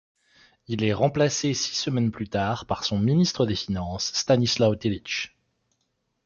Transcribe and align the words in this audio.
Il 0.67 0.83
est 0.83 0.93
remplacé 0.95 1.53
six 1.53 1.75
semaines 1.75 2.09
plus 2.09 2.27
tard 2.27 2.65
par 2.65 2.85
son 2.85 2.97
ministre 2.97 3.45
des 3.45 3.53
Finances, 3.55 4.11
Stanislaw 4.15 4.75
Tillich. 4.75 5.37